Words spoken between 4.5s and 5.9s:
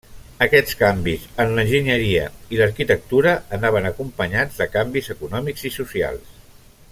de canvis econòmics i